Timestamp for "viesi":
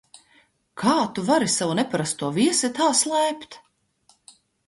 2.39-2.71